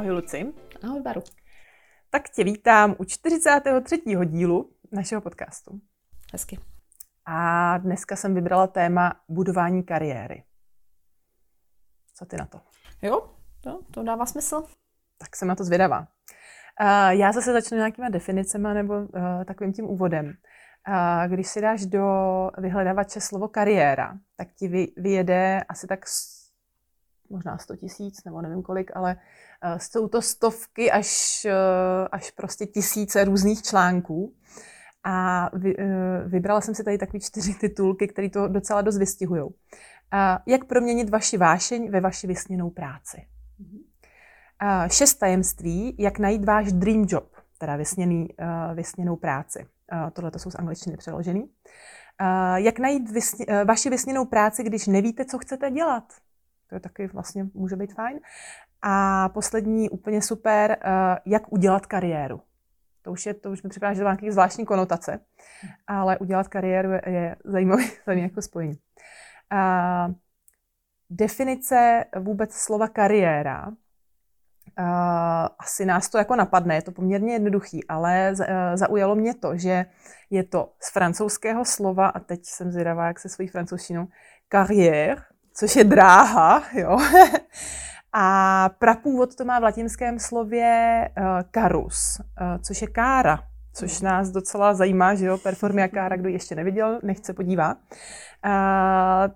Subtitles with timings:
[0.00, 0.52] Ahoj Luci.
[0.82, 1.22] Ahoj Baru.
[2.10, 4.02] Tak tě vítám u 43.
[4.24, 5.80] dílu našeho podcastu.
[6.32, 6.58] Hezky.
[7.26, 10.44] A dneska jsem vybrala téma budování kariéry.
[12.14, 12.60] Co ty na to?
[13.02, 14.62] Jo, to, to dává smysl.
[15.18, 15.98] Tak jsem na to zvědavá.
[16.00, 16.06] Uh,
[17.08, 20.26] já zase začnu nějakýma definicemi nebo uh, takovým tím úvodem.
[20.26, 22.04] Uh, když si dáš do
[22.58, 26.06] vyhledavače slovo kariéra, tak ti vy, vyjede asi tak
[27.30, 32.66] možná 100 tisíc, nebo nevím kolik, ale uh, jsou to stovky až, uh, až prostě
[32.66, 34.34] tisíce různých článků.
[35.04, 35.84] A vy, uh,
[36.26, 39.42] vybrala jsem si tady takový čtyři titulky, které to docela dost vystihují.
[39.42, 39.50] Uh,
[40.46, 43.26] jak proměnit vaši vášeň ve vaši vysněnou práci?
[44.62, 49.66] Uh, šest tajemství, jak najít váš dream job, teda vysněný, uh, vysněnou práci.
[49.92, 51.42] Uh, Tohle to jsou z angličtiny přeložený.
[51.42, 51.48] Uh,
[52.54, 56.04] jak najít vysně, uh, vaši vysněnou práci, když nevíte, co chcete dělat?
[56.70, 58.20] To je taky vlastně může být fajn.
[58.82, 62.40] A poslední úplně super, uh, jak udělat kariéru.
[63.02, 65.20] To už, je, to už mi připadá, že to má nějaké zvláštní konotace,
[65.86, 68.78] ale udělat kariéru je, je zajímavé zajímavý jako spojení.
[69.52, 70.14] Uh,
[71.10, 73.68] definice vůbec slova kariéra.
[73.68, 74.86] Uh,
[75.58, 79.84] asi nás to jako napadne, je to poměrně jednoduchý, ale uh, zaujalo mě to, že
[80.30, 84.08] je to z francouzského slova, a teď jsem zvědavá, jak se svojí francouzštinou,
[84.52, 85.22] carrière,
[85.54, 86.98] což je dráha, jo.
[88.12, 91.24] A prapůvod to má v latinském slově uh,
[91.54, 93.38] carus, uh, což je kára,
[93.72, 97.78] což nás docela zajímá, že jo, performia kára, kdo ještě neviděl, nechce podívat.
[98.46, 98.52] Uh,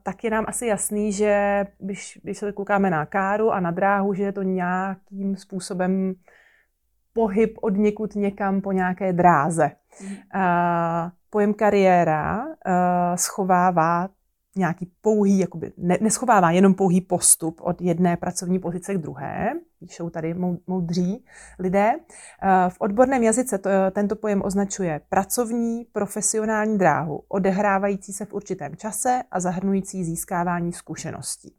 [0.03, 4.15] tak je nám asi jasný, že když, když se koukáme na káru a na dráhu,
[4.15, 6.15] že je to nějakým způsobem
[7.13, 9.71] pohyb od někud někam po nějaké dráze.
[10.01, 12.53] Uh, pojem kariéra uh,
[13.15, 14.09] schovává
[14.57, 20.11] nějaký pouhý, jakoby ne, neschovává jenom pouhý postup od jedné pracovní pozice k druhé, píšou
[20.11, 20.35] tady
[20.67, 21.25] moudří
[21.59, 21.93] lidé.
[21.95, 28.77] Eh, v odborném jazyce to, tento pojem označuje pracovní, profesionální dráhu, odehrávající se v určitém
[28.77, 31.55] čase a zahrnující získávání zkušeností.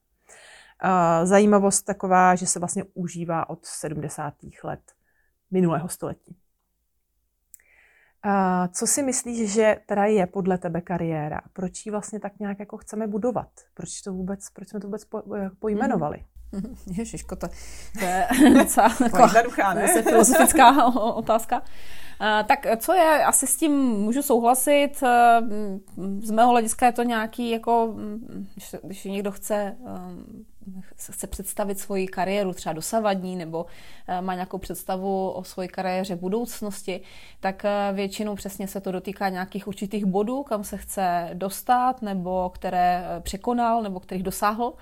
[0.84, 4.34] Eh, zajímavost taková, že se vlastně užívá od 70.
[4.64, 4.82] let
[5.52, 6.38] minulého století.
[8.26, 8.32] Uh,
[8.72, 11.42] co si myslíš, že teda je podle tebe kariéra?
[11.54, 13.50] Proč ji vlastně tak nějak jako chceme budovat?
[13.74, 15.24] Proč to vůbec, proč jsme to vůbec po,
[15.60, 16.26] pojmenovali?
[16.98, 17.48] Ježiško, to,
[18.00, 18.96] to je docela
[19.26, 20.04] jednoduchá, ne?
[20.04, 21.62] filozofická otázka.
[22.20, 24.92] Tak co je, asi s tím můžu souhlasit.
[25.02, 27.96] Uh, z mého hlediska je to nějaký, jako,
[28.54, 30.46] když, když někdo chce um,
[30.96, 33.66] chce představit svoji kariéru, třeba dosavadní, nebo
[34.22, 37.02] má nějakou představu o své kariéře v budoucnosti,
[37.40, 37.64] tak
[37.94, 43.22] většinou přesně se to dotýká nějakých určitých bodů, kam se chce dostat, nebo které eh,
[43.22, 44.74] překonal, nebo kterých dosáhl.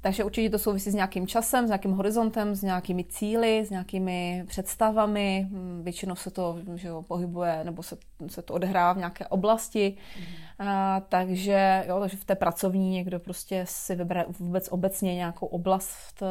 [0.00, 4.44] Takže určitě to souvisí s nějakým časem, s nějakým horizontem, s nějakými cíly, s nějakými
[4.46, 5.46] představami.
[5.50, 9.96] Hm, většinou se to že jo, pohybuje nebo se, se to odehrává v nějaké oblasti.
[10.18, 10.68] Mm.
[10.68, 16.22] A, takže, jo, takže v té pracovní někdo prostě si vybere vůbec obecně nějakou oblast,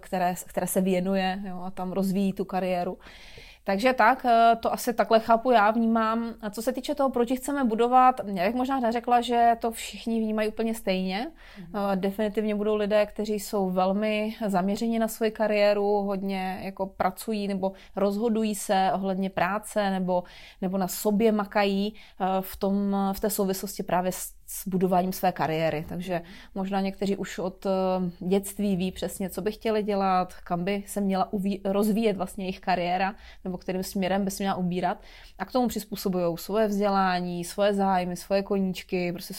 [0.00, 2.98] které, které se věnuje jo, a tam rozvíjí tu kariéru.
[3.64, 6.34] Takže tak, eh, to asi takhle chápu já, vnímám.
[6.40, 10.20] A co se týče toho, proč chceme budovat, já bych možná neřekla, že to všichni
[10.20, 11.30] vnímají úplně stejně.
[11.72, 11.96] Mm-hmm.
[11.96, 18.54] Definitivně budou lidé, kteří jsou velmi zaměřeni na svoji kariéru, hodně jako pracují nebo rozhodují
[18.54, 20.22] se ohledně práce nebo,
[20.60, 25.32] nebo na sobě makají eh, v, tom, v té souvislosti právě s s budováním své
[25.32, 25.84] kariéry.
[25.88, 26.22] Takže
[26.54, 27.70] možná někteří už od eh,
[28.28, 31.28] dětství ví přesně, co by chtěli dělat, kam by se měla
[31.64, 33.14] rozvíjet vlastně jejich kariéra,
[33.44, 35.00] nebo kterým směrem by se měla ubírat.
[35.38, 39.34] A k tomu přizpůsobují svoje vzdělání, svoje zájmy, svoje koníčky, prostě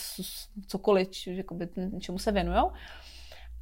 [0.68, 1.70] cokoliv, jakoby,
[2.00, 2.64] čemu se věnují.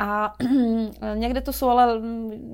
[0.01, 0.33] A
[1.15, 2.01] někde to jsou ale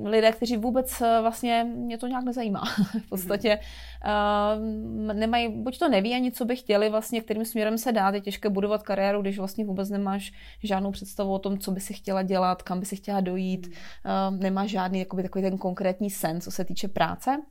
[0.03, 2.63] lidé, kteří vůbec eh, vlastně mě to nějak nezajímá.
[3.05, 3.59] v podstatě
[4.05, 8.13] uh, nemají, buď to neví ani, co by chtěli vlastně, kterým směrem se dát.
[8.15, 10.33] Je těžké budovat kariéru, když vlastně vůbec nemáš
[10.63, 13.67] žádnou představu o tom, co by si chtěla dělat, kam by si chtěla dojít.
[13.67, 17.41] Uh, nemáš žádný jakoby, takový ten konkrétní sen, co se týče práce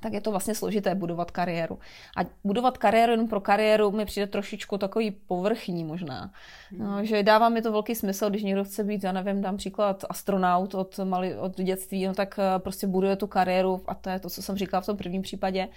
[0.00, 1.78] tak je to vlastně složité budovat kariéru.
[2.16, 6.30] A budovat kariéru jen pro kariéru mi přijde trošičku takový povrchní možná.
[6.72, 10.04] No, že dává mi to velký smysl, když někdo chce být, já nevím, dám příklad
[10.08, 14.20] astronaut od, mali, od dětství, no tak eh, prostě buduje tu kariéru a to je
[14.20, 15.68] to, co jsem říkala v tom prvním případě.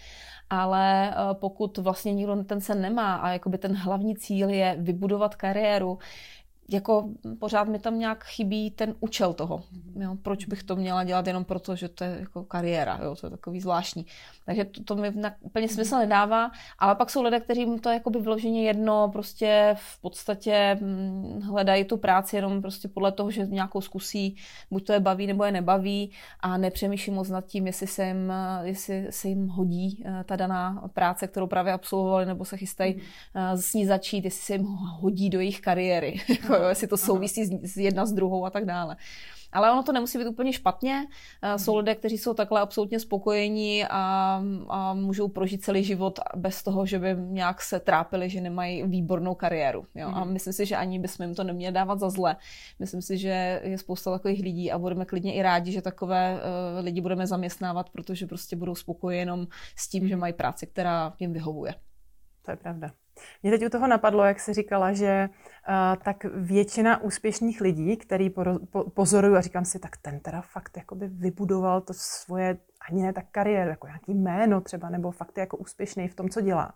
[0.50, 5.36] Ale eh, pokud vlastně nikdo ten sen nemá a jakoby ten hlavní cíl je vybudovat
[5.36, 6.00] kariéru,
[6.72, 7.10] jako
[7.40, 9.64] pořád mi tam nějak chybí ten účel toho.
[9.96, 10.18] Jo?
[10.22, 13.16] Proč bych to měla dělat jenom proto, že to je jako kariéra, jo?
[13.16, 14.06] to je takový zvláštní.
[14.46, 18.20] Takže to, to mi úplně smysl nedává, ale pak jsou lidé, kteří to je jakoby
[18.20, 23.82] vloženě jedno, prostě v podstatě hm, hledají tu práci jenom prostě podle toho, že nějakou
[23.82, 24.36] zkusí,
[24.72, 28.34] buď to je baví nebo je nebaví a nepřemýšlí moc nad tím, jestli se jim,
[28.62, 33.58] jestli se jim hodí eh, ta daná práce, kterou právě absolvovali nebo se chystají mm.
[33.58, 34.66] s ní začít, jestli se jim
[35.00, 36.22] hodí do jejich kariéry.
[36.62, 38.96] Jo, jestli to souvisí s jedna s druhou a tak dále.
[39.52, 41.08] Ale ono to nemusí být úplně špatně.
[41.42, 46.64] Eh, jsou lidé, kteří jsou takhle absolutně spokojení a, a můžou prožít celý život bez
[46.64, 49.86] toho, že by nějak se trápili, že nemají výbornou kariéru.
[49.96, 50.08] Jo?
[50.08, 50.34] A mhm.
[50.34, 52.36] myslím si, že ani bychom jim to neměli dávat za zle.
[52.80, 56.86] Myslím si, že je spousta takových lidí a budeme klidně i rádi, že takové uh,
[56.86, 61.34] lidi budeme zaměstnávat, protože prostě budou spokojeni jenom s tím, že mají práci, která jim
[61.34, 61.76] vyhovuje.
[62.42, 62.92] To je pravda.
[63.44, 68.30] Mě teď u toho napadlo, jak jsi říkala, že uh, tak většina úspěšných lidí, který
[68.30, 72.58] po, po, pozoruju a říkám si, tak ten teda fakt jakoby vybudoval to svoje,
[72.90, 76.30] ani ne tak kariéru, jako nějaký jméno třeba, nebo fakt je jako úspěšný v tom,
[76.30, 76.74] co dělá.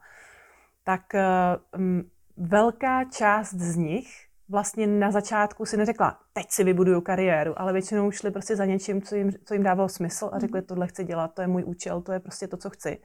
[0.83, 2.03] Tak uh, um,
[2.37, 8.11] velká část z nich vlastně na začátku si neřekla, teď si vybuduju kariéru, ale většinou
[8.11, 10.67] šli prostě za něčím, co jim, co jim dávalo smysl a řekli, mhm.
[10.67, 13.01] tohle chci dělat, to je můj účel, to je prostě to, co chci.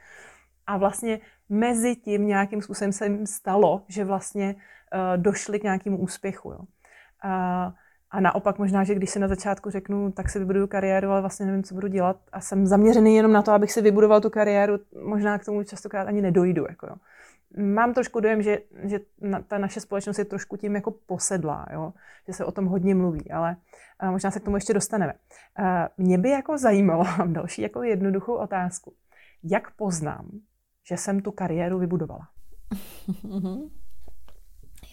[0.70, 5.98] A vlastně mezi tím nějakým způsobem se jim stalo, že vlastně uh, došli k nějakému
[5.98, 6.50] úspěchu.
[6.50, 6.58] Jo.
[6.58, 7.72] Uh,
[8.10, 11.46] a naopak možná, že když si na začátku řeknu, tak si vybuduju kariéru, ale vlastně
[11.46, 14.78] nevím, co budu dělat a jsem zaměřený jenom na to, abych si vybudoval tu kariéru,
[15.04, 16.66] možná k tomu častokrát ani nedojdu.
[16.68, 16.94] Jako jo.
[17.56, 21.92] Mám trošku dojem, že, že na, ta naše společnost je trošku tím jako posedlá, jo?
[22.26, 23.56] že se o tom hodně mluví, ale
[24.02, 25.12] uh, možná se k tomu ještě dostaneme.
[25.58, 25.66] Uh,
[26.06, 28.92] mě by jako zajímalo, mám další jako jednoduchou otázku.
[29.42, 30.30] Jak poznám,
[30.88, 32.28] že jsem tu kariéru vybudovala.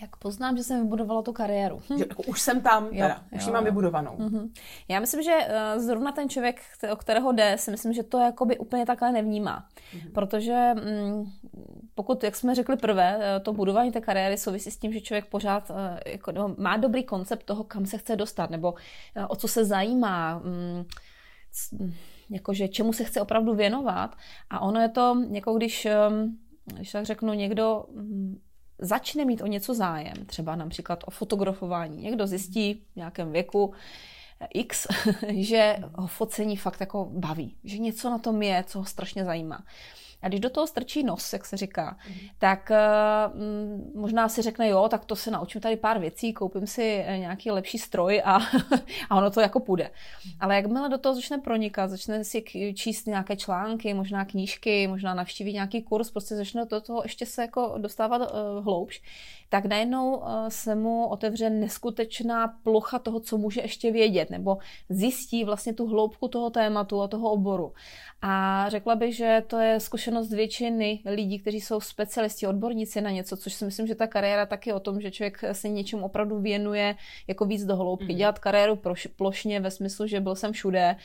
[0.01, 1.81] Jak poznám, že jsem vybudovala tu kariéru?
[1.97, 4.17] Že, jako už jsem tam, teda, jo, už ji mám vybudovanou.
[4.17, 4.49] Mm-hmm.
[4.87, 6.61] Já myslím, že uh, zrovna ten člověk,
[6.91, 9.67] o kterého jde, si myslím, že to jakoby úplně takhle nevnímá.
[9.93, 10.11] Mm-hmm.
[10.11, 10.73] Protože
[11.03, 11.31] um,
[11.95, 15.25] pokud, jak jsme řekli prvé, uh, to budování té kariéry souvisí s tím, že člověk
[15.25, 15.75] pořád uh,
[16.05, 18.77] jako, no, má dobrý koncept toho, kam se chce dostat, nebo uh,
[19.27, 20.41] o co se zajímá.
[20.45, 20.85] Um,
[22.29, 24.15] jakože čemu se chce opravdu věnovat.
[24.49, 25.87] A ono je to, jako když,
[26.65, 28.41] když tak řeknu, někdo mm,
[28.79, 32.03] začne mít o něco zájem, třeba například o fotografování.
[32.03, 33.73] Někdo zjistí v nějakém věku,
[34.53, 34.87] X,
[35.29, 39.63] že ho focení fakt jako baví, že něco na tom je, co ho strašně zajímá.
[40.21, 42.15] A když do toho strčí nos, jak se říká, mm.
[42.39, 47.03] tak uh, možná si řekne, jo, tak to se naučím tady pár věcí, koupím si
[47.05, 48.39] eh, nějaký lepší stroj a,
[49.09, 49.83] a ono to jako půjde.
[50.25, 50.31] Mm.
[50.39, 52.43] Ale jakmile do toho začne pronikat, začne si
[52.75, 57.41] číst nějaké články, možná knížky, možná navštívit nějaký kurz, prostě začne do toho ještě se
[57.41, 59.01] jako dostávat uh, hloubš,
[59.49, 64.57] tak najednou uh, se mu otevře neskutečná plocha toho, co může ještě vědět, nebo
[64.89, 67.73] zjistí vlastně tu hloubku toho tématu a toho oboru.
[68.21, 73.37] A řekla bych, že to je zkušenost většiny lidí, kteří jsou specialisti, odborníci na něco,
[73.37, 76.95] což si myslím, že ta kariéra taky o tom, že člověk se něčemu opravdu věnuje
[77.27, 78.05] jako víc do hloubky.
[78.05, 78.17] Mm-hmm.
[78.17, 78.79] Dělat kariéru
[79.15, 80.95] plošně ve smyslu, že byl jsem všude,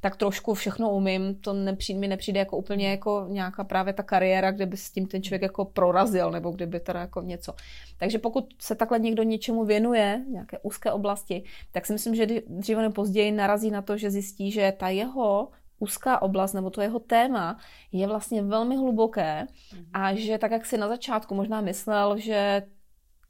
[0.00, 4.50] tak trošku všechno umím, to nepřijde, mi nepřijde jako úplně jako nějaká právě ta kariéra,
[4.50, 7.54] kde by s tím ten člověk jako prorazil, nebo kdyby teda jako něco.
[7.98, 12.82] Takže pokud se takhle někdo něčemu věnuje, nějaké úzké oblasti, tak si myslím, že dříve
[12.82, 16.98] nebo později narazí na to, že zjistí, že ta jeho úzká oblast nebo to jeho
[16.98, 17.58] téma
[17.92, 19.46] je vlastně velmi hluboké
[19.92, 22.62] a že tak, jak si na začátku možná myslel, že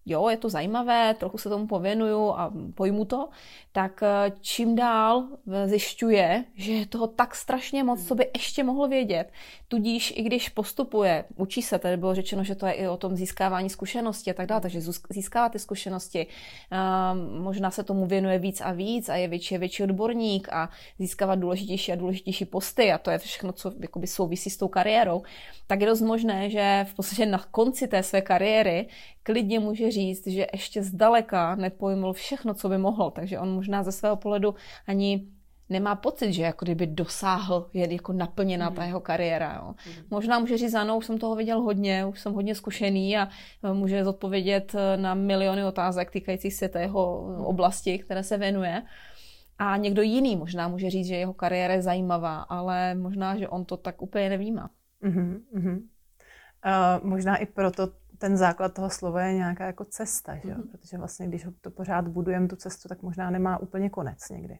[0.06, 3.28] jo, je to zajímavé, trochu se tomu pověnuju a pojmu to,
[3.73, 5.25] tak eh, čím dál
[5.66, 9.32] zjišťuje, že je toho tak strašně moc, co by ještě mohl vědět.
[9.68, 13.16] Tudíž i když postupuje, učí se, tady bylo řečeno, že to je i o tom
[13.16, 14.80] získávání zkušenosti a tak dále, takže
[15.11, 16.26] získává ty zkušenosti,
[16.71, 20.68] ehm, možná se tomu věnuje víc a víc a je větší větší odborník a
[20.99, 25.23] získává důležitější a důležitější posty a to je všechno, co jakoby souvisí s tou kariérou,
[25.66, 28.88] tak je dost možné, že v podstatě na konci té své kariéry
[29.23, 33.93] klidně může říct, že ještě zdaleka nepojmul všechno, co by mohl, takže on možná ze
[33.93, 34.55] svého pohledu
[34.87, 35.26] ani
[35.69, 38.88] nemá pocit, že jako kdyby dosáhl, je jako naplněná ta mhm.
[38.88, 39.55] jeho kariéra.
[39.55, 39.75] Jo.
[39.87, 40.05] Mhm.
[40.11, 43.29] Možná může říct, ano, už jsem toho viděl hodně, už jsem hodně zkušený a
[43.64, 47.45] e, může zodpovědět e, na miliony otázek týkajících se té jeho mhm.
[47.45, 48.83] oblasti, které se věnuje.
[49.59, 53.64] A někdo jiný možná může říct, že jeho kariéra je zajímavá, ale možná, že on
[53.64, 54.71] to tak úplně nevnímá.
[55.02, 55.83] Mm-hmm.
[56.67, 57.88] Uh, možná i proto
[58.23, 60.49] ten základ toho slova je nějaká jako cesta, že?
[60.49, 60.71] Mm-hmm.
[60.71, 64.59] protože vlastně, když to pořád budujeme tu cestu, tak možná nemá úplně konec někdy.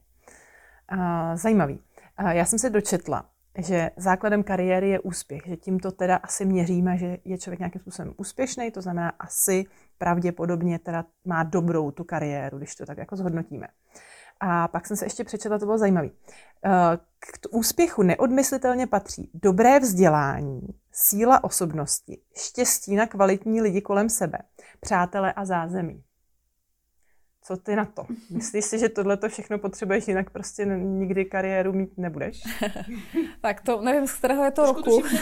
[0.93, 0.99] Uh,
[1.35, 1.81] zajímavý.
[2.21, 3.25] Uh, já jsem se dočetla,
[3.59, 8.15] že základem kariéry je úspěch, že tímto teda asi měříme, že je člověk nějakým způsobem
[8.17, 9.65] úspěšný, to znamená asi
[9.99, 13.67] pravděpodobně teda má dobrou tu kariéru, když to tak jako zhodnotíme.
[14.41, 16.09] A pak jsem se ještě přečetla, to bylo zajímavé.
[17.19, 20.61] K úspěchu neodmyslitelně patří dobré vzdělání,
[20.93, 24.39] síla osobnosti, štěstí na kvalitní lidi kolem sebe,
[24.81, 26.05] přátelé a zázemí.
[27.45, 28.07] Co ty na to?
[28.31, 32.43] Myslíš si, že tohle to všechno potřebuješ, jinak prostě nikdy kariéru mít nebudeš?
[33.41, 35.09] tak to nevím, z kterého je to trošku roku.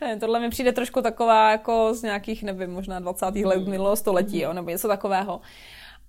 [0.00, 3.26] ne, tohle mi přijde trošku taková jako z nějakých, nevím, možná 20.
[3.26, 3.70] let hmm.
[3.70, 5.40] minulého století, jo, nebo něco takového.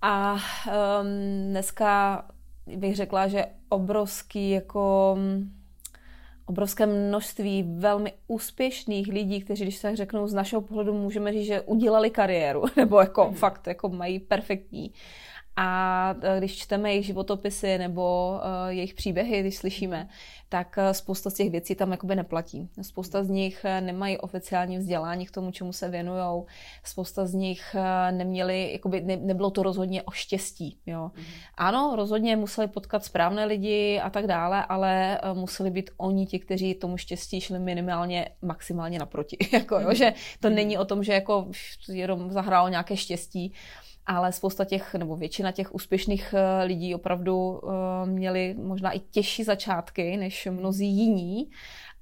[0.02, 0.40] A um,
[1.50, 2.24] dneska
[2.66, 5.16] bych řekla, že obrovský jako
[6.50, 11.46] obrovské množství velmi úspěšných lidí, kteří, když se tak řeknou, z našeho pohledu můžeme říct,
[11.46, 13.34] že udělali kariéru, nebo jako mm.
[13.34, 14.92] fakt jako mají perfektní.
[15.62, 20.08] A e, když čteme jejich životopisy nebo uh, jejich příběhy, když slyšíme,
[20.48, 22.68] tak uh, spousta z těch věcí tam jakoby neplatí.
[22.82, 26.42] Spousta z nich nemají oficiální vzdělání k tomu, čemu se věnují.
[26.84, 27.76] Spousta z nich
[28.10, 30.78] neměli, jakoby ne, nebylo to rozhodně o štěstí.
[30.86, 31.10] Jo.
[31.14, 31.24] Mm-hmm.
[31.54, 36.74] Ano, rozhodně museli potkat správné lidi a tak dále, ale museli být oni ti, kteří
[36.74, 39.36] tomu štěstí šli minimálně, maximálně naproti.
[39.52, 39.94] jako, jo, mm-hmm.
[39.94, 40.54] že to mm-hmm.
[40.54, 41.48] není o tom, že jako
[41.88, 43.52] jenom zahrálo nějaké štěstí,
[44.06, 49.44] ale spousta těch, nebo většina těch úspěšných eh, lidí opravdu eh, měli možná i těžší
[49.44, 51.50] začátky než mnozí jiní,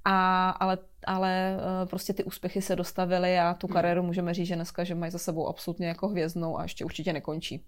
[0.05, 0.77] a, ale,
[1.07, 3.73] ale eh, prostě ty úspěchy se dostavily a tu hmm.
[3.73, 7.13] kariéru můžeme říct, že dneska, že mají za sebou absolutně jako hvězdnou a ještě určitě
[7.13, 7.65] nekončí.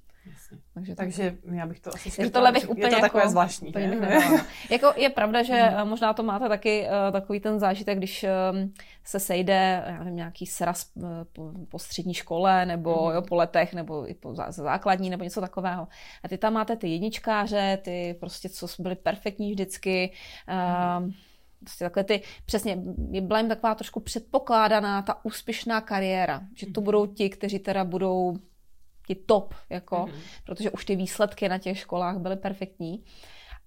[0.74, 3.70] Takže, Takže já bych to asi Takže tohle bych úplně je to jako, takové zvláštní.
[3.70, 3.98] Úplně
[4.70, 5.90] jako je pravda, že hmm.
[5.90, 8.74] možná to máte taky uh, takový ten zážitek, když um,
[9.04, 13.16] se sejde já nevím, nějaký sraz uh, po, po střední škole nebo hmm.
[13.16, 15.88] jo, po letech nebo i po zá, základní nebo něco takového.
[16.24, 20.12] A ty tam máte ty jedničkáře, ty prostě, co byly perfektní vždycky.
[20.48, 21.14] Uh, hmm
[21.64, 22.78] prostě takhle ty, přesně,
[23.22, 26.86] byla jim taková trošku předpokládaná ta úspěšná kariéra, že to mhm.
[26.86, 28.38] budou ti, kteří teda budou
[29.08, 30.44] ti top, jako, mm-hmm.
[30.46, 33.04] protože už ty výsledky na těch školách byly perfektní.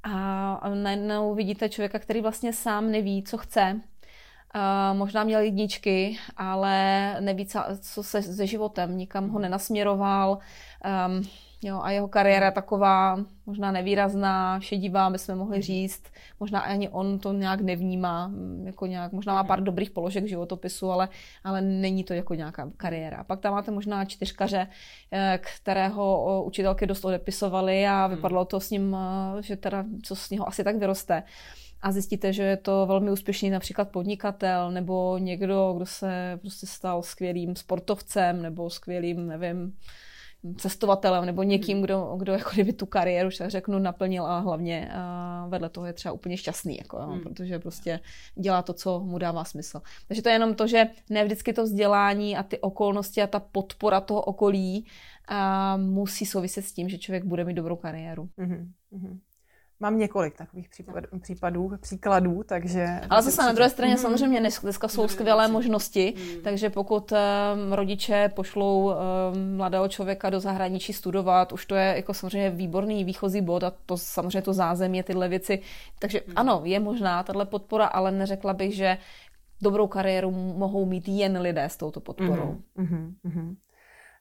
[0.03, 3.81] A najednou vidíte člověka, který vlastně sám neví, co chce.
[4.55, 7.47] Uh, možná měl jedničky, ale neví,
[7.81, 10.39] co se se životem, nikam ho nenasměroval.
[11.09, 11.23] Um,
[11.65, 16.03] Jo, a jeho kariéra taková možná nevýrazná, šedivá, by jsme mohli říct.
[16.41, 20.91] Možná ani on to nějak nevnímá, mm, jako nějak, možná má pár dobrých položek životopisu,
[20.91, 21.09] ale,
[21.45, 23.17] ale není to jako nějaká kariéra.
[23.17, 24.67] A pak tam máte možná čtyřkaře,
[25.13, 28.17] eh, kterého učitelky dost odepisovaly a hmm.
[28.17, 31.23] vypadalo to s ním, eh, že teda co z něho asi tak vyroste
[31.83, 37.03] a zjistíte, že je to velmi úspěšný například podnikatel nebo někdo, kdo se prostě stal
[37.03, 39.77] skvělým sportovcem nebo skvělým, nevím,
[40.57, 45.47] cestovatelem nebo někým, kdo, kdo jako kdyby tu kariéru, tak řeknu, naplnil a hlavně a
[45.49, 47.21] vedle toho je třeba úplně šťastný, jako, jo, hmm.
[47.21, 48.01] protože prostě
[48.35, 49.81] dělá to, co mu dává smysl.
[50.09, 53.41] Takže to je jenom to, že ne vždycky to vzdělání a ty okolnosti a ta
[53.41, 54.87] podpora toho okolí
[55.29, 58.29] a musí souviset s tím, že člověk bude mít dobrou kariéru.
[58.39, 59.19] Mm-hmm.
[59.85, 63.01] Mám několik takových případů, případů příkladů, takže...
[63.11, 63.99] Ale zase na druhé straně mm.
[63.99, 66.43] samozřejmě dneska jsou skvělé možnosti, mm.
[66.43, 68.95] takže pokud um, rodiče pošlou um,
[69.57, 73.97] mladého člověka do zahraničí studovat, už to je jako samozřejmě výborný výchozí bod a to
[73.97, 75.61] samozřejmě to zázemí, tyhle věci.
[75.99, 76.33] Takže mm.
[76.37, 78.99] ano, je možná tahle podpora, ale neřekla bych, že
[79.63, 82.59] dobrou kariéru mohou mít jen lidé s touto podporou.
[82.77, 83.15] Mm.
[83.25, 83.57] Mm.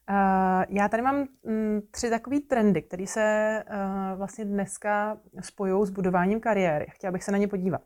[0.09, 5.89] Uh, já tady mám mm, tři takové trendy, které se uh, vlastně dneska spojují s
[5.89, 6.85] budováním kariéry.
[6.89, 7.81] Chtěla bych se na ně podívat.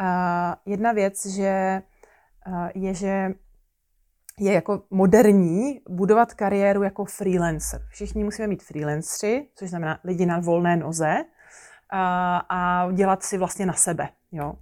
[0.00, 1.82] Uh, jedna věc, že
[2.74, 3.34] je, že
[4.38, 7.86] je jako moderní budovat kariéru jako freelancer.
[7.88, 11.24] Všichni musíme mít freelancři, což znamená lidi na volné noze
[12.48, 14.08] a dělat si vlastně na sebe.
[14.32, 14.54] Jo.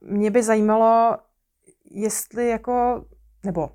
[0.00, 1.18] Mě by zajímalo,
[1.90, 3.04] jestli jako,
[3.44, 3.70] nebo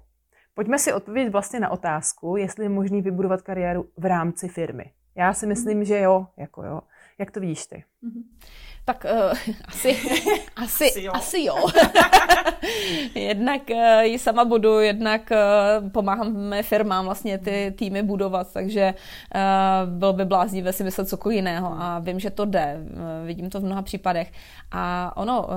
[0.53, 4.91] Pojďme si odpovědět vlastně na otázku, jestli je možný vybudovat kariéru v rámci firmy.
[5.15, 6.81] Já si myslím, že jo, jako jo.
[7.19, 7.83] Jak to vidíš ty?
[8.01, 8.24] Mhm.
[8.86, 9.90] Tak uh, asi,
[10.56, 11.12] asi, asi jo.
[11.16, 11.56] Asi jo.
[13.16, 18.94] jednak uh, ji sama budu, jednak uh, pomáháme firmám vlastně ty týmy budovat, takže
[19.36, 22.78] uh, bylo by bláznivé si myslet cokoliv jiného a vím, že to jde.
[22.82, 24.32] Uh, vidím to v mnoha případech.
[24.72, 25.50] A ono, uh,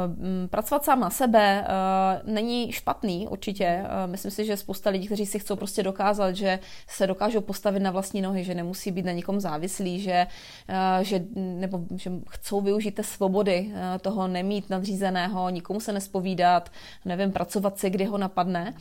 [0.50, 3.84] pracovat sám na sebe uh, není špatný určitě.
[3.84, 7.80] Uh, myslím si, že spousta lidí, kteří si chcou prostě dokázat, že se dokážou postavit
[7.80, 10.26] na vlastní nohy, že nemusí být na nikom závislí, že,
[10.68, 16.70] uh, že, nebo, že chcou využít té svobody, uh, toho nemít nadřízeného, nikomu se nespovídat,
[17.04, 18.74] nevím, pracovat si, kdy ho napadne.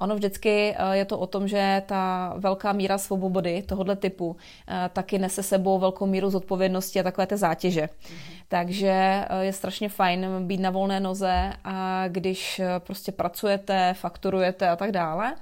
[0.00, 4.36] Ono vždycky eh, je to o tom, že ta velká míra svobody tohoto typu
[4.68, 7.82] eh, taky nese sebou velkou míru zodpovědnosti a takové té zátěže.
[7.82, 8.44] Mm-hmm.
[8.48, 14.76] Takže eh, je strašně fajn být na volné noze a když prostě pracujete, fakturujete a
[14.76, 15.34] tak dále,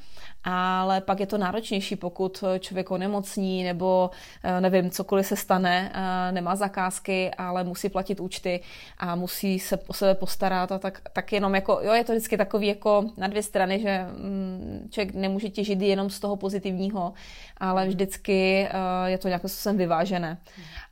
[0.50, 4.10] ale pak je to náročnější, pokud člověk onemocní nebo
[4.42, 8.60] eh, nevím, cokoliv se stane, eh, nemá zakázky, ale musí platit účty
[8.98, 12.36] a musí se o sebe postarat a tak, tak jenom jako, jo, je to vždycky
[12.36, 17.12] takový jako na dvě strany, že mm, člověk nemůže těžit jenom z toho pozitivního,
[17.56, 20.38] ale vždycky eh, je to nějakým způsobem vyvážené.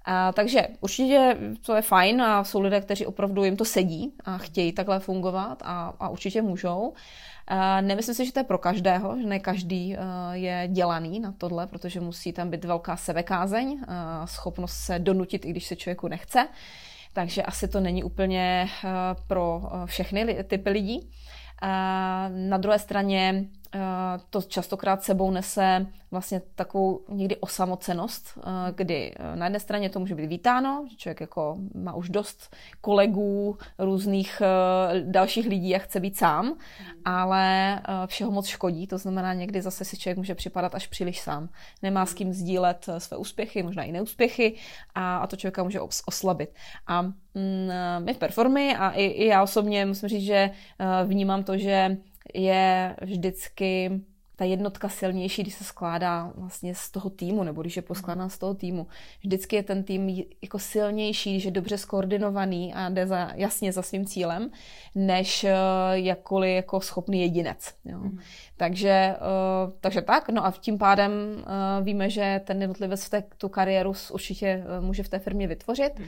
[0.05, 1.37] A, takže určitě
[1.67, 5.63] to je fajn a jsou lidé, kteří opravdu jim to sedí a chtějí takhle fungovat
[5.65, 6.93] a, a určitě můžou.
[7.81, 9.99] Nemyslím si, že to je pro každého, že ne každý eh,
[10.33, 13.87] je dělaný na tohle, protože musí tam být velká sebekázeň, eh,
[14.25, 16.49] schopnost se donutit, i když se člověku nechce.
[17.13, 18.89] Takže asi to není úplně eh,
[19.27, 21.11] pro všechny typy lidí.
[22.29, 23.56] Na druhé straně Eh,
[24.31, 30.01] to častokrát sebou nese vlastně takovou někdy osamocenost, eh, kdy eh, na jedné straně to
[30.01, 34.43] může být vítáno, že člověk jako má už dost kolegů, různých
[35.03, 36.57] dalších lidí a chce být sám,
[37.05, 41.49] ale všeho moc škodí, to znamená někdy zase si člověk může připadat až příliš sám.
[41.83, 44.57] Nemá s kým sdílet své úspěchy, možná i neúspěchy
[44.95, 46.55] a, to člověka může oslabit.
[46.87, 47.13] A mm,
[47.99, 50.51] my v Performy a i já osobně musím říct, že
[51.05, 51.97] vnímám to, že
[52.35, 54.01] je vždycky
[54.37, 58.39] ta jednotka silnější, když se skládá vlastně z toho týmu, nebo když je poskládaná z
[58.39, 58.87] toho týmu.
[59.21, 63.83] Vždycky je ten tým jako silnější, když je dobře skoordinovaný a jde za, jasně za
[63.83, 64.51] svým cílem,
[64.95, 65.51] než uh,
[65.93, 67.75] jakkoliv jako schopný jedinec.
[67.85, 67.99] Jo.
[67.99, 68.19] Mm.
[68.57, 73.25] Takže, uh, takže tak, no a tím pádem uh, víme, že ten jednotlivec v té,
[73.39, 75.99] tu kariéru určitě může v té firmě vytvořit.
[75.99, 76.07] Mm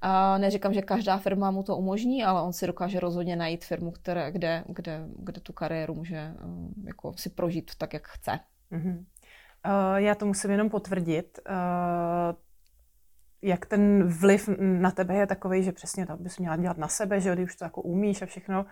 [0.00, 3.90] a neříkám, že každá firma mu to umožní, ale on si dokáže rozhodně najít firmu,
[3.90, 6.34] které, kde, kde, kde tu kariéru může eh,
[6.84, 8.40] jako si prožít tak, jak chce.
[8.72, 9.04] Mm-hmm.
[9.96, 11.38] Já to musím jenom potvrdit.
[11.48, 12.36] Uh,
[13.42, 17.20] jak ten vliv na tebe je takový, že přesně to bys měla dělat na sebe,
[17.20, 18.66] že když už to jako umíš a všechno,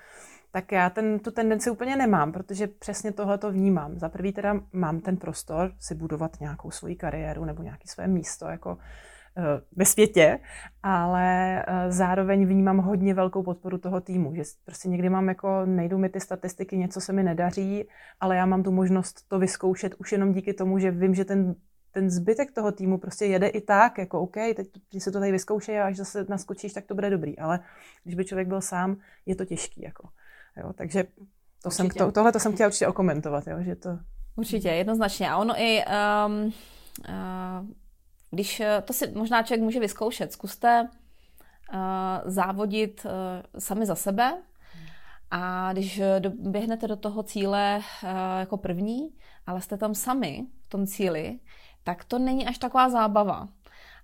[0.50, 3.98] tak já ten, tu tendenci úplně nemám, protože přesně tohle to vnímám.
[3.98, 8.46] Za prvý teda mám ten prostor si budovat nějakou svoji kariéru nebo nějaké své místo,
[8.46, 9.15] jako Eh,
[9.76, 10.38] ve světě,
[10.82, 15.98] ale eh, zároveň vnímám hodně velkou podporu toho týmu, že prostě někdy mám jako, nejdou
[15.98, 17.88] mi ty statistiky, něco se mi nedaří,
[18.20, 21.54] ale já mám tu možnost to vyzkoušet už jenom díky tomu, že vím, že ten,
[21.90, 24.68] ten zbytek toho týmu prostě jede i tak, jako OK, teď
[24.98, 27.60] se to tady vyzkoušej a až zase naskočíš, tak to bude dobrý, ale
[28.04, 28.96] když by člověk byl sám,
[29.26, 30.08] je to těžký, jako.
[30.56, 31.04] Jo, takže
[31.62, 33.98] to jsem, to, tohle to jsem chtěla určitě okomentovat, jo, že to...
[34.36, 35.30] Určitě, jednoznačně.
[35.30, 35.82] A ono i
[36.26, 36.52] um,
[37.08, 37.66] uh,
[38.36, 40.88] když eh, to si možná člověk může vyzkoušet, zkuste
[41.72, 41.78] uh,
[42.24, 43.10] závodit uh,
[43.60, 44.42] sami za sebe
[45.30, 46.00] a když
[46.38, 49.08] běhnete do toho cíle uh, jako první,
[49.46, 51.38] ale jste tam sami v tom cíli,
[51.84, 53.48] tak to není až taková zábava.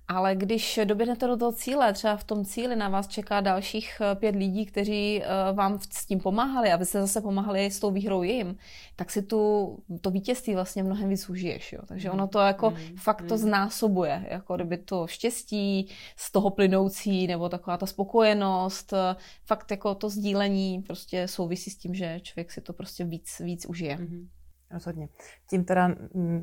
[0.09, 4.15] Ale když doběhnete do toho cíle, třeba v tom cíli na vás čeká dalších eh,
[4.15, 7.91] pět lidí, kteří eh, vám s tím pomáhali a vy jste zase pomáhali s tou
[7.91, 8.57] výhrou jim,
[8.97, 11.73] tak si tu, to vítězství vlastně mnohem víc užiješ.
[11.73, 11.81] Jo.
[11.87, 13.39] Takže ono to jako mm, fakt to mm.
[13.39, 19.95] znásobuje, jako kdyby to štěstí z toho plynoucí nebo taková ta spokojenost, eh, fakt jako
[19.95, 23.97] to sdílení prostě souvisí s tím, že člověk si to prostě víc, víc užije.
[23.97, 24.27] Mm-hmm.
[24.73, 25.09] Rozhodně.
[25.51, 25.91] Tím teda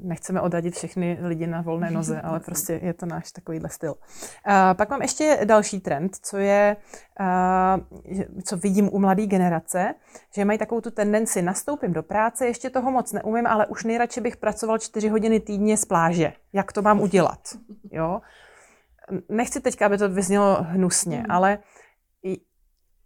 [0.03, 3.91] nechceme odradit všechny lidi na volné noze, ale prostě je to náš takovýhle styl.
[3.91, 6.77] Uh, pak mám ještě další trend, co je,
[7.19, 9.93] uh, co vidím u mladé generace,
[10.35, 14.21] že mají takovou tu tendenci, nastoupím do práce, ještě toho moc neumím, ale už nejradši
[14.21, 16.33] bych pracoval čtyři hodiny týdně z pláže.
[16.53, 17.39] Jak to mám udělat?
[17.91, 18.21] Jo?
[19.29, 21.25] Nechci teďka, aby to vyznělo hnusně, mm.
[21.29, 21.59] ale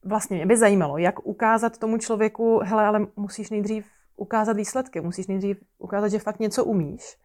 [0.05, 5.27] vlastně mě by zajímalo, jak ukázat tomu člověku, hele, ale musíš nejdřív ukázat výsledky, musíš
[5.27, 7.17] nejdřív ukázat, že fakt něco umíš.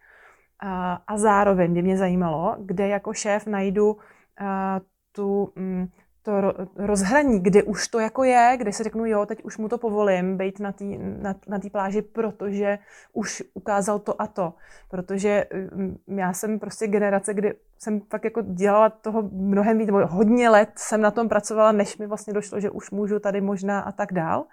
[0.61, 3.96] A, a zároveň by mě zajímalo, kde jako šéf najdu
[4.40, 4.81] a,
[5.12, 5.88] tu, m, mm,
[6.22, 6.33] to
[6.76, 10.37] rozhraní, kdy už to jako je, kdy si řeknu, jo, teď už mu to povolím,
[10.37, 12.78] být na té na, na pláži, protože
[13.12, 14.54] už ukázal to a to.
[14.90, 20.48] Protože mm, já jsem prostě generace, kdy jsem fakt jako dělala toho mnohem víc, hodně
[20.48, 23.92] let jsem na tom pracovala, než mi vlastně došlo, že už můžu tady možná a
[23.92, 24.44] tak dál.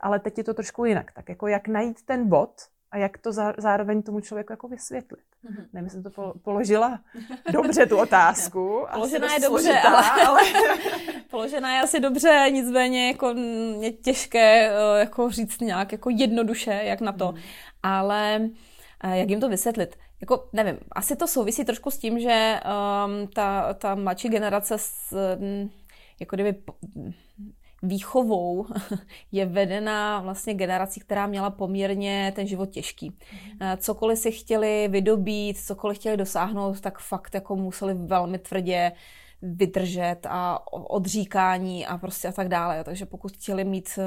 [0.00, 1.12] Ale teď je to trošku jinak.
[1.12, 2.50] Tak jako jak najít ten bod,
[2.90, 5.24] a jak to zároveň tomu člověku jako vysvětlit.
[5.44, 5.66] Mm-hmm.
[5.72, 7.00] Nevím, jestli to položila
[7.52, 8.86] dobře tu otázku.
[8.92, 10.40] Položená je dobře, složitá, ale, ale...
[11.30, 13.34] položená je asi dobře, nicméně jako
[13.80, 17.32] je těžké eh, jako říct nějak jako jednoduše, jak na to.
[17.32, 17.38] Mm.
[17.82, 18.48] Ale
[19.04, 19.96] eh, jak jim to vysvětlit?
[20.20, 25.12] Jako, nevím, asi to souvisí trošku s tím, že um, ta, ta mladší generace s,
[25.40, 25.70] um,
[26.20, 26.54] jako kdyby
[27.82, 28.66] výchovou
[29.32, 33.18] je vedena vlastně generací, která měla poměrně ten život těžký.
[33.60, 33.78] Mhm.
[33.78, 38.92] Cokoliv si chtěli vydobít, cokoliv chtěli dosáhnout, tak fakt jako museli velmi tvrdě
[39.42, 42.84] vydržet a odříkání a prostě a tak dále.
[42.84, 43.98] Takže pokud chtěli mít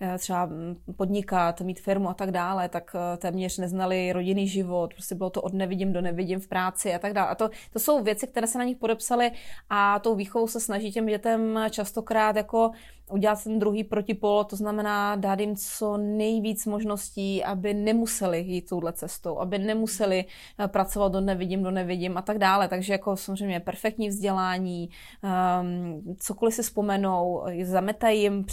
[0.00, 0.48] eh, třeba
[0.96, 5.42] podnikat, mít firmu a tak dále, tak eh, téměř neznali rodinný život, prostě bylo to
[5.42, 7.28] od nevidím do nevidím v práci a tak dále.
[7.28, 9.30] A to, to jsou věci, které se na nich podepsaly
[9.70, 12.70] a tou výchovou se snaží těm dětem častokrát jako
[13.12, 18.92] udělat ten druhý protipol, to znamená dát jim co nejvíc možností, aby nemuseli jít touhle
[18.92, 20.24] cestou, aby nemuseli
[20.58, 22.68] eh, pracovat do nevidím, do nevidím a tak dále.
[22.68, 24.88] Takže jako samozřejmě perfektní vzdělání,
[25.60, 28.44] um, cokoliv si vzpomenou, zametají jim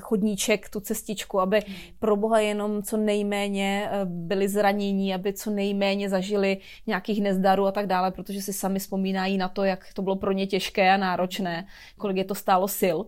[0.00, 1.62] chodníček, tu cestičku, aby
[1.98, 7.72] pro boha jenom co nejméně eh, byli zranění, aby co nejméně zažili nějakých nezdarů a
[7.72, 10.96] tak dále, protože si sami vzpomínají na to, jak to bylo pro ně těžké a
[10.96, 11.66] náročné,
[11.98, 12.98] kolik je to stálo sil.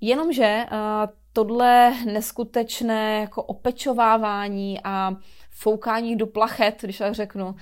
[0.00, 0.78] Jenomže uh,
[1.32, 5.16] tohle neskutečné jako opečovávání a
[5.50, 7.54] foukání do plachet, když tak řeknu, uh,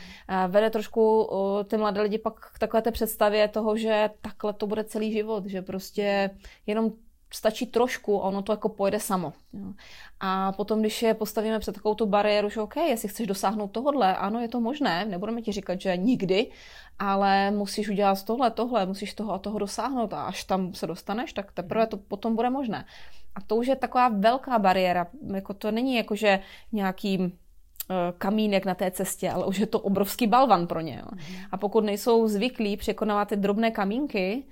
[0.49, 1.29] vede trošku
[1.65, 5.47] ty mladé lidi pak k takové té představě toho, že takhle to bude celý život,
[5.47, 6.31] že prostě
[6.67, 6.93] jenom
[7.35, 9.33] stačí trošku a ono to jako pojede samo.
[9.53, 9.73] Jo.
[10.21, 14.17] A potom, když je postavíme před takovou tu bariéru, že OK, jestli chceš dosáhnout tohodle,
[14.17, 16.51] ano, je to možné, nebudeme ti říkat, že nikdy,
[16.99, 21.33] ale musíš udělat tohle, tohle, musíš toho a toho dosáhnout a až tam se dostaneš,
[21.33, 22.85] tak teprve to potom bude možné.
[23.35, 26.41] A to už je taková velká bariéra, jako to není jako, že
[26.73, 27.19] nějaký
[27.91, 30.97] eh, kamínek na té cestě, ale už je to obrovský balvan pro ně.
[31.01, 31.09] Jo.
[31.13, 31.37] Mhm.
[31.53, 34.45] A pokud nejsou zvyklí překonávat ty drobné kamínky,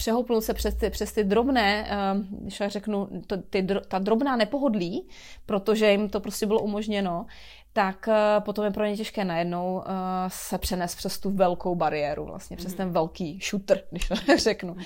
[0.00, 1.96] přehoupnou se přes ty, přes ty drobné, eh,
[2.30, 5.08] když já řeknu, to, ty, ta drobná nepohodlí,
[5.46, 7.26] protože jim to prostě bylo umožněno,
[7.72, 9.90] tak eh, potom je pro ně těžké najednou eh,
[10.28, 14.76] se přenést přes tu velkou bariéru, vlastně přes ten velký shooter, když to řeknu.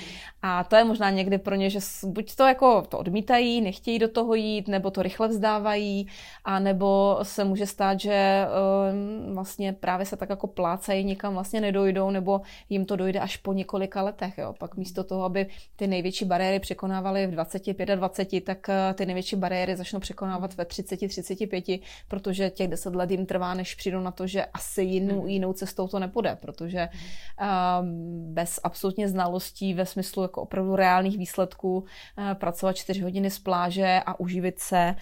[0.42, 4.08] A to je možná někdy pro ně, že buď to jako to odmítají, nechtějí do
[4.08, 6.06] toho jít, nebo to rychle vzdávají,
[6.44, 8.48] a nebo se může stát, že eh,
[9.32, 13.52] vlastně právě se tak jako plácají, nikam vlastně nedojdou, nebo jim to dojde až po
[13.52, 14.38] několika letech.
[14.38, 14.54] Jo.
[14.58, 17.62] Pak místo toho, aby ty největší bariéry překonávaly v 20,
[17.94, 21.64] 25, tak ty největší bariéry začnou překonávat ve 30, 35,
[22.08, 25.28] protože těch deset let jim trvá, než přijdou na to, že asi jinou, mhm.
[25.28, 31.78] jinou cestou to nepůjde, protože um, bez absolutně znalostí ve smyslu jako opravdu reálných výsledků
[31.78, 31.84] uh,
[32.34, 34.96] pracovat čtyři hodiny z pláže a uživit se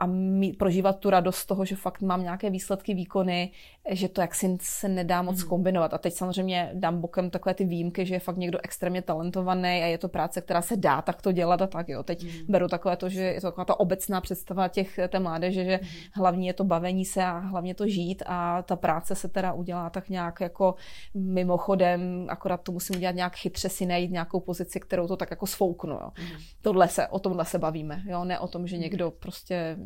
[0.00, 3.50] a mít, prožívat tu radost z toho, že fakt mám nějaké výsledky, výkony,
[3.90, 5.48] že to jaksi se nedá moc mm.
[5.48, 5.94] kombinovat.
[5.94, 9.86] A teď samozřejmě dám bokem takové ty výjimky, že je fakt někdo extrémně talentovaný a
[9.86, 11.88] je to práce, která se dá takto dělat a tak.
[11.88, 12.02] Jo.
[12.02, 12.30] Teď mm.
[12.48, 15.88] beru takové to, že je to taková ta obecná představa těch té mládeže, že mm.
[16.14, 19.90] hlavně je to bavení se a hlavně to žít a ta práce se teda udělá
[19.90, 20.74] tak nějak jako
[21.14, 25.46] mimochodem, akorát to musím udělat nějak chytře si najít nějakou pozici, kterou to tak jako
[25.46, 25.92] sfouknu.
[25.92, 26.10] Jo.
[26.18, 26.26] Mm.
[26.62, 29.76] Tohle se, o tomhle se bavíme, jo, ne o tom, že někdo prostě,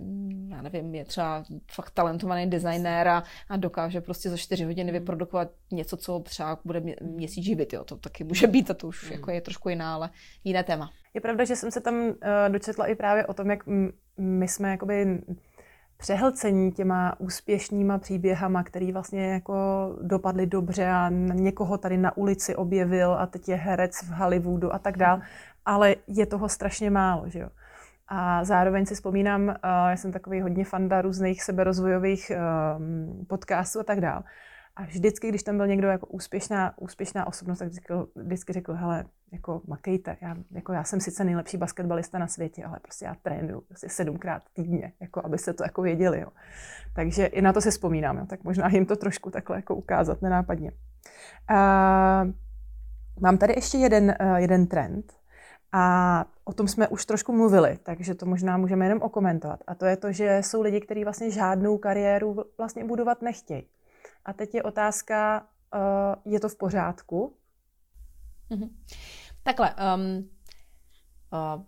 [0.48, 4.90] já nevím, je třeba fakt talentovaný designér a, a dokáže dokáže prostě za čtyři hodiny
[4.90, 5.00] hmm.
[5.00, 7.72] vyprodukovat něco, co třeba bude měsíc živit.
[7.72, 7.84] Jo.
[7.84, 9.12] To taky může být a to už hmm.
[9.12, 10.10] jako je trošku jiná, ale
[10.44, 10.90] jiné téma.
[11.14, 12.12] Je pravda, že jsem se tam uh,
[12.48, 13.64] dočetla i právě o tom, jak
[14.18, 15.22] my jsme jakoby
[15.96, 19.54] přehlcení těma úspěšnýma příběhama, který vlastně jako
[20.02, 24.78] dopadly dobře a někoho tady na ulici objevil a teď je herec v Hollywoodu a
[24.78, 25.20] tak dál,
[25.64, 27.48] ale je toho strašně málo, že jo.
[28.08, 32.32] A zároveň si vzpomínám, uh, já jsem takový hodně fanda různých seberozvojových
[32.78, 34.22] um, podcastů a tak dál.
[34.76, 39.04] A vždycky, když tam byl někdo jako úspěšná, úspěšná osobnost, tak vždycky, vždycky řekl, hele,
[39.32, 43.60] jako makejte, já, jako já jsem sice nejlepší basketbalista na světě, ale prostě já trénuju
[43.60, 46.20] prostě sedmkrát týdně, jako abyste to jako věděli.
[46.20, 46.28] Jo.
[46.94, 48.26] Takže i na to si vzpomínám, jo.
[48.26, 50.72] tak možná jim to trošku takhle jako ukázat nenápadně.
[51.50, 52.32] Uh,
[53.20, 55.12] mám tady ještě jeden, uh, jeden trend,
[55.72, 59.60] a o tom jsme už trošku mluvili, takže to možná můžeme jenom okomentovat.
[59.66, 63.66] A to je to, že jsou lidi, kteří vlastně žádnou kariéru vlastně budovat nechtějí.
[64.24, 67.34] A teď je otázka, uh, je to v pořádku?
[68.50, 68.70] Mm-hmm.
[69.42, 70.28] Takhle, um,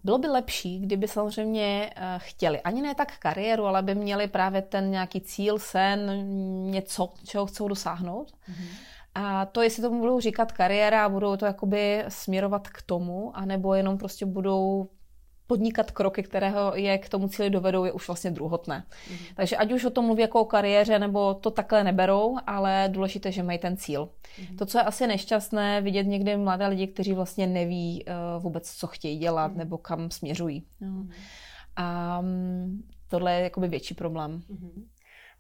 [0.05, 4.63] bylo by lepší, kdyby samozřejmě uh, chtěli ani ne tak kariéru, ale by měli právě
[4.63, 6.01] ten nějaký cíl, sen,
[6.71, 8.33] něco, čeho chcou dosáhnout.
[8.33, 8.69] Mm-hmm.
[9.21, 13.75] A to, jestli tomu budou říkat kariéra a budou to jakoby směrovat k tomu, anebo
[13.75, 14.89] jenom prostě budou
[15.47, 18.85] podnikat kroky, které je k tomu cíli dovedou, je už vlastně druhotné.
[18.89, 19.35] Mm-hmm.
[19.35, 23.33] Takže ať už o tom mluví jako o kariéře, nebo to takhle neberou, ale důležité,
[23.33, 24.09] že mají ten cíl.
[24.09, 24.57] Mm-hmm.
[24.57, 28.87] To, co je asi nešťastné, vidět někdy mladé lidi, kteří vlastně neví uh, vůbec, co
[28.87, 29.57] chtějí dělat, mm-hmm.
[29.57, 30.63] nebo kam směřují.
[30.81, 30.89] No.
[30.89, 31.11] Mm-hmm.
[31.77, 34.43] A um, tohle je jakoby větší problém.
[34.51, 34.85] Mm-hmm.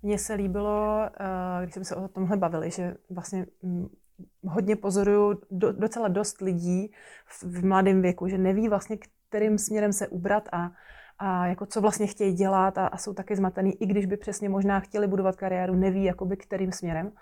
[0.03, 3.89] Mně se líbilo, uh, když jsme se o tomhle bavili, že vlastně mm,
[4.45, 6.93] hodně pozoruju do, docela dost lidí
[7.27, 10.71] v, v mladém věku, že neví vlastně, kterým směrem se ubrat a,
[11.19, 14.49] a jako co vlastně chtějí dělat a, a jsou taky zmatený, i když by přesně
[14.49, 17.13] možná chtěli budovat kariéru, neví jakoby kterým směrem.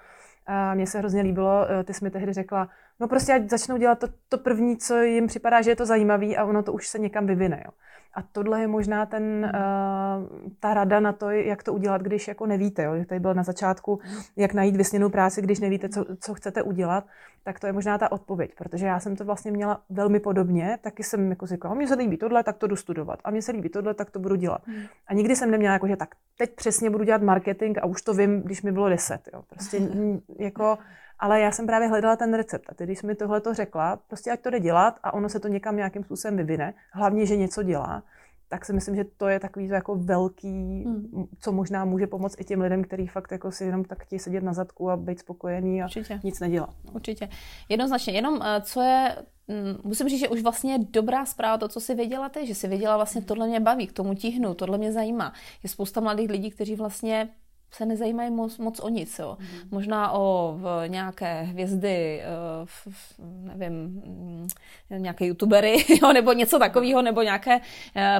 [0.47, 2.69] A mně se hrozně líbilo, eh, ty jsi mi tehdy řekla,
[3.01, 6.37] no prostě ať začnou dělat to, to první, co jim připadá, že je to zajímavé
[6.37, 7.63] a ono to už se někam vyvine.
[7.65, 7.71] Jo.
[8.15, 12.47] A tohle je možná ten, uh, ta rada na to, jak to udělat, když jako
[12.47, 12.83] nevíte.
[12.83, 12.93] Jo?
[13.09, 14.01] Tady byl na začátku,
[14.37, 17.07] jak najít vysněnou práci, když nevíte, co, co chcete udělat,
[17.45, 21.03] tak to je možná ta odpověď, protože já jsem to vlastně měla velmi podobně, taky
[21.03, 23.69] jsem jako říkala, mně se líbí tohle, tak to jdu studovat, a mně se líbí
[23.69, 24.67] tohle, tak to budu dělat.
[24.67, 24.83] Hmm.
[25.07, 28.15] A nikdy jsem neměla jako, že tak teď přesně budu dělat marketing a už to
[28.15, 29.21] vím, když mi bylo deset.
[29.33, 29.43] Jo?
[29.49, 29.81] Prostě
[30.39, 30.79] jako
[31.19, 32.65] ale já jsem právě hledala ten recept.
[32.69, 35.29] A ty, když jsi mi tohle to řekla, prostě ať to jde dělat a ono
[35.29, 38.03] se to někam nějakým způsobem vyvine, hlavně, že něco dělá,
[38.49, 41.27] tak si myslím, že to je takový to jako velký, hmm.
[41.41, 44.45] co možná může pomoct i těm lidem, kteří fakt jako si jenom tak chtějí sedět
[44.45, 46.21] na zadku a být spokojený a Určitě.
[46.25, 46.71] nic nedělat.
[46.85, 46.93] No.
[46.93, 47.29] Určitě.
[47.69, 48.13] Jednoznačně.
[48.13, 49.17] Jenom eh, co je
[49.49, 52.69] mm, Musím říct, že už vlastně dobrá zpráva to, co si věděla ty, že si
[52.69, 55.33] věděla vlastně tohle mě baví, k tomu tíhnu, tohle mě zajímá.
[55.63, 57.29] Je spousta mladých lidí, kteří vlastně
[57.77, 59.19] se nezajímají moc, moc o nic.
[59.19, 59.37] Jo.
[59.41, 59.47] Mm.
[59.71, 62.27] Možná o v nějaké hvězdy, eh,
[62.65, 64.49] v, v, nevím, mm,
[64.91, 67.63] nějaké youtubery, jo, nebo něco takového, nebo nějaké uh,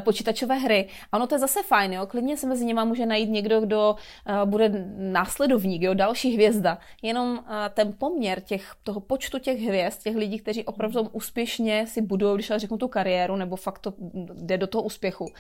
[0.01, 0.89] počítačové hry.
[1.13, 2.07] A ono to je zase fajn, jo.
[2.07, 3.97] klidně se mezi nimi může najít někdo, kdo
[4.29, 6.79] uh, bude následovník, jo, další hvězda.
[7.03, 12.03] Jenom uh, ten poměr těch, toho počtu těch hvězd, těch lidí, kteří opravdu úspěšně si
[12.03, 13.95] budou, když řeknu tu kariéru, nebo fakt to
[14.35, 15.33] jde do toho úspěchu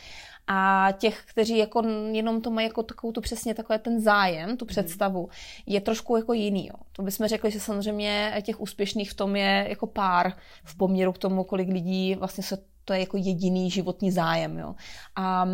[0.46, 1.82] a těch, kteří jako
[2.12, 4.68] jenom to mají jako takovou tu přesně takové ten zájem, tu mhm.
[4.68, 5.28] představu,
[5.66, 6.66] je trošku jako jiný.
[6.66, 6.74] Jo.
[6.92, 10.32] To bychom řekli, že samozřejmě těch úspěšných v tom je jako pár
[10.64, 14.58] v poměru k tomu, kolik lidí vlastně se to je jako jediný životní zájem.
[14.58, 14.74] Jo.
[15.16, 15.48] A,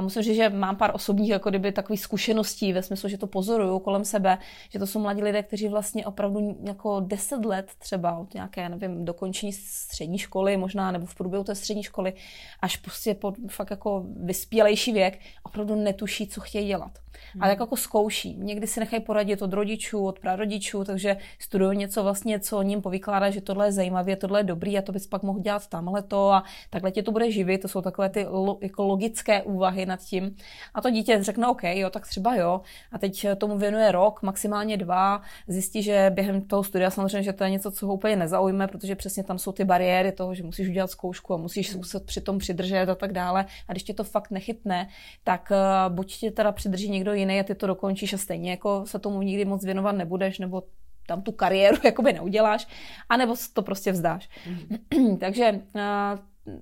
[0.00, 3.78] musím říct, že mám pár osobních jako kdyby takových zkušeností ve smyslu, že to pozoruju
[3.78, 4.38] kolem sebe,
[4.70, 9.04] že to jsou mladí lidé, kteří vlastně opravdu jako deset let třeba od nějaké, nevím,
[9.04, 12.12] dokončení střední školy možná, nebo v průběhu té střední školy,
[12.60, 16.92] až prostě po fakt jako vyspělejší věk, opravdu netuší, co chtějí dělat.
[17.32, 17.42] Hmm.
[17.42, 18.36] Ale jako zkouší.
[18.36, 22.82] Někdy si nechají poradit od rodičů, od prarodičů, takže studují něco vlastně, co o ním
[22.82, 26.02] povykládá, že tohle je zajímavé, tohle je dobrý a to bys pak mohl dělat tamhle
[26.02, 27.58] to a takhle tě to bude živit.
[27.58, 30.36] To jsou takové ty lo, jako logické úvahy nad tím.
[30.74, 32.60] A to dítě řekne, OK, jo, tak třeba jo.
[32.92, 37.44] A teď tomu věnuje rok, maximálně dva, zjistí, že během toho studia samozřejmě, že to
[37.44, 40.68] je něco, co ho úplně nezaujme, protože přesně tam jsou ty bariéry toho, že musíš
[40.68, 43.46] udělat zkoušku a musíš se muset při tom přidržet a tak dále.
[43.68, 44.88] A když tě to fakt nechytne,
[45.24, 48.86] tak uh, buď tě teda přidrží někdo jiný a ty to dokončíš a stejně jako
[48.86, 50.62] se tomu nikdy moc věnovat nebudeš, nebo
[51.06, 52.68] tam tu kariéru jakoby neuděláš,
[53.08, 54.28] anebo to prostě vzdáš.
[54.46, 55.16] Mm.
[55.20, 56.18] Takže uh,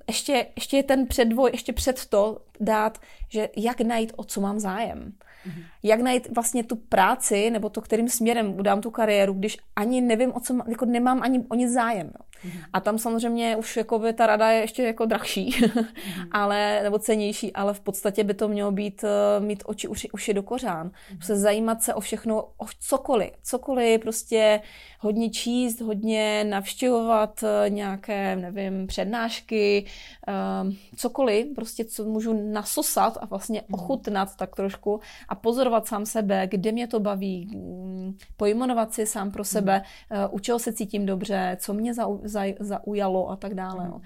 [0.09, 4.59] ještě, ještě je ten předvoj, ještě před to dát, že jak najít, o co mám
[4.59, 5.13] zájem.
[5.47, 5.65] Mm-hmm.
[5.83, 10.33] Jak najít vlastně tu práci, nebo to, kterým směrem udám tu kariéru, když ani nevím,
[10.35, 12.07] o co, jako nemám ani o nic zájem.
[12.07, 12.25] Jo.
[12.73, 15.87] A tam samozřejmě už jako by ta rada je ještě jako drahší, mm-hmm.
[16.31, 20.35] ale, nebo cenější, ale v podstatě by to mělo být uh, mít oči uši, uši
[20.35, 20.89] do kořán.
[20.89, 21.27] Mm-hmm.
[21.27, 23.31] Se zajímat se o všechno, o cokoliv.
[23.43, 24.61] Cokoliv, prostě
[25.01, 29.87] hodně číst, hodně navštěvovat uh, nějaké, nevím, přednášky,
[30.29, 33.75] uh, cokoliv, prostě co můžu nasosat a vlastně mm-hmm.
[33.75, 39.31] ochutnat tak trošku a pozorovat sám sebe, kde mě to baví, mm, pojmenovat si sám
[39.31, 42.19] pro sebe, uh, u čeho se cítím dobře, co mě zau,
[42.61, 43.87] zaujalo a tak dále.
[43.87, 44.01] Jo.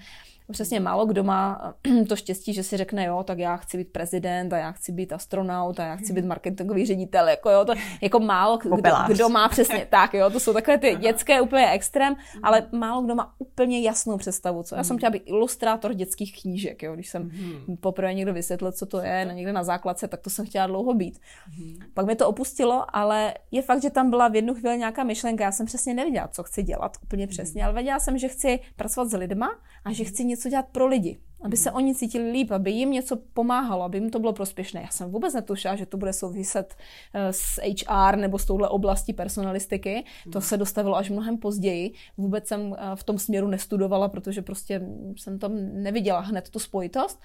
[0.51, 1.73] Přesně málo kdo má
[2.09, 5.13] to štěstí, že si řekne, jo, tak já chci být prezident a já chci být
[5.13, 9.49] astronaut a já chci být marketingový ředitel, jako jo, to jako málo kdo, kdo má
[9.49, 13.81] přesně tak, jo, to jsou takové ty dětské úplně extrém, ale málo kdo má úplně
[13.81, 14.75] jasnou představu, co.
[14.75, 17.77] Já jsem chtěla být ilustrátor dětských knížek, jo, když jsem mm.
[17.77, 20.93] poprvé někdo vysvětlil, co to je, na někde na základce, tak to jsem chtěla dlouho
[20.93, 21.19] být.
[21.59, 21.75] Mm.
[21.93, 25.43] Pak mi to opustilo, ale je fakt, že tam byla v jednu chvíli nějaká myšlenka,
[25.43, 29.09] já jsem přesně nevěděla, co chci dělat úplně přesně, ale věděla jsem, že chci pracovat
[29.09, 29.49] s lidma
[29.85, 32.91] a že chci něco něco dělat pro lidi, aby se oni cítili líp, aby jim
[32.91, 34.81] něco pomáhalo, aby jim to bylo prospěšné.
[34.81, 36.75] Já jsem vůbec netušila, že to bude souviset
[37.13, 40.03] eh, s HR nebo s touhle oblastí personalistiky.
[40.31, 41.93] To se dostavilo až mnohem později.
[42.17, 44.81] Vůbec jsem eh, v tom směru nestudovala, protože prostě
[45.17, 47.19] jsem tam neviděla hned tu spojitost.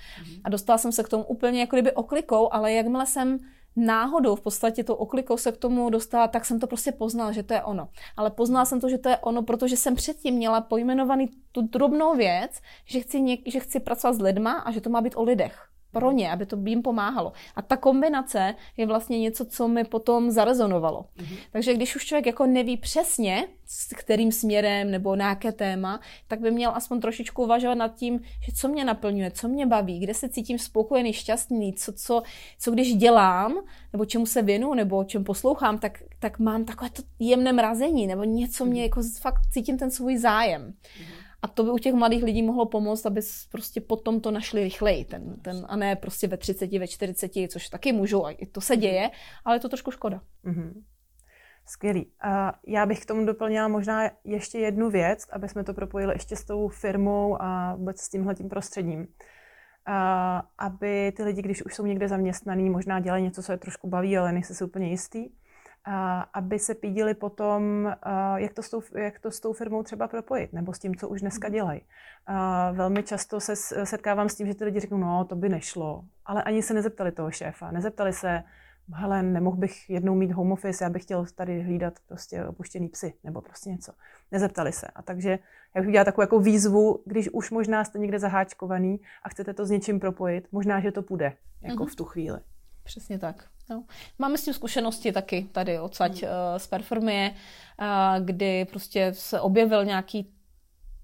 [0.45, 3.39] A dostala jsem se k tomu úplně jako kdyby oklikou, ale jakmile jsem
[3.77, 7.43] náhodou v podstatě to oklikou se k tomu dostala, tak jsem to prostě poznala, že
[7.43, 7.89] to je ono.
[8.17, 12.17] Ale poznala jsem to, že to je ono, protože jsem předtím měla pojmenovaný tu drobnou
[12.17, 15.23] věc, že chci, něk- že chci pracovat s lidma a že to má být o
[15.23, 17.33] lidech pro ně, aby to jim pomáhalo.
[17.57, 21.07] A ta kombinace je vlastně něco, co mi potom zarezonovalo.
[21.17, 21.37] Mm-hmm.
[21.53, 26.41] Takže když už člověk jako neví přesně, s kterým směrem nebo na jaké téma, tak
[26.41, 30.15] by měl aspoň trošičku uvažovat nad tím, že co mě naplňuje, co mě baví, kde
[30.15, 32.23] se cítím spokojený, šťastný, co, co,
[32.59, 33.55] co když dělám,
[33.93, 38.25] nebo čemu se věnu, nebo čem poslouchám, tak, tak mám takové to jemné mrazení, nebo
[38.25, 38.83] něco mě mhm.
[38.83, 40.73] jako fakt cítím ten svůj zájem.
[40.73, 41.24] Mm-hmm.
[41.45, 45.05] A to by u těch mladých lidí mohlo pomoct, aby prostě potom to našli rychleji,
[45.05, 48.61] ten, ten, a ne prostě ve 30, ve 40, což taky můžou, a i to
[48.61, 49.11] se děje,
[49.45, 50.21] ale je to trošku škoda.
[50.45, 50.73] Mm-hmm.
[51.67, 52.13] Skvělý.
[52.21, 56.37] A já bych k tomu doplnila možná ještě jednu věc, aby jsme to propojili ještě
[56.37, 59.07] s tou firmou a vůbec s tímhle tím prostředím.
[59.87, 63.89] A aby ty lidi, když už jsou někde zaměstnaný, možná dělají něco, co je trošku
[63.89, 65.29] baví, ale nejsi si úplně jistý,
[66.33, 67.93] aby se pídili potom,
[68.37, 71.09] jak to, s tou, jak to s tou firmou třeba propojit, nebo s tím, co
[71.09, 71.55] už dneska mhm.
[71.55, 71.81] dělají.
[72.73, 76.43] Velmi často se setkávám s tím, že ty lidi řeknou, no, to by nešlo, ale
[76.43, 78.43] ani se nezeptali toho šéfa, nezeptali se,
[78.93, 83.15] hele, nemohl bych jednou mít home office, já bych chtěl tady hlídat prostě opuštěný psy,
[83.25, 83.93] nebo prostě něco.
[84.33, 84.87] Nezeptali se.
[84.87, 85.39] A takže
[85.75, 89.67] já bych udělala takovou jako výzvu, když už možná jste někde zaháčkovaný a chcete to
[89.67, 91.93] s něčím propojit, možná, že to půjde, jako mm-hmm.
[91.93, 92.39] v tu chvíli.
[92.85, 93.49] Přesně tak.
[93.71, 93.85] No.
[94.19, 96.29] Máme s tím zkušenosti taky tady odsaď mm.
[96.29, 100.35] uh, z Performie, uh, kdy prostě se objevil nějaký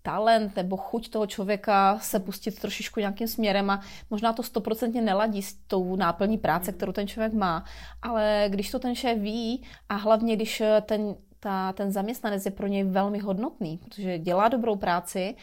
[0.03, 5.43] talent nebo chuť toho člověka se pustit trošičku nějakým směrem a možná to stoprocentně neladí
[5.43, 7.65] s tou náplní práce, kterou ten člověk má,
[8.03, 12.51] ale když to ten šéf ví a hlavně když eh, ten ta, ten zaměstnanec je
[12.51, 15.35] pro něj velmi hodnotný, protože dělá dobrou práci,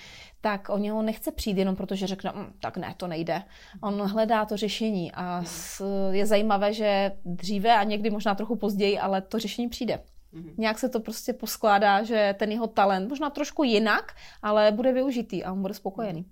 [0.42, 3.44] tak o něho nechce přijít jenom proto, že řekne, mm, tak ne, to nejde.
[3.82, 9.00] On hledá to řešení a s, je zajímavé, že dříve a někdy možná trochu později,
[9.00, 10.04] ale to řešení přijde.
[10.34, 10.54] Mm-hmm.
[10.58, 15.44] Nějak se to prostě poskládá, že ten jeho talent, možná trošku jinak, ale bude využitý
[15.44, 16.26] a on bude spokojený.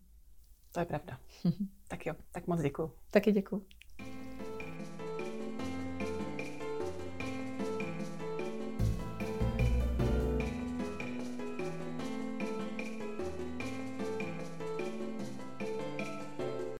[0.72, 1.18] To je pravda.
[1.88, 2.92] tak jo, tak moc děkuji.
[3.12, 3.66] Taky děkuji.